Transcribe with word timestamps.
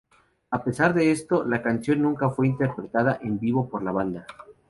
A 0.49 0.63
pesar 0.63 0.95
de 0.95 1.11
esto, 1.11 1.45
la 1.45 1.61
canción 1.61 2.01
nunca 2.01 2.31
fue 2.31 2.47
interpretada 2.47 3.19
en 3.21 3.37
vivo 3.39 3.69
por 3.69 3.83
la 3.83 3.91
banda. 3.91 4.25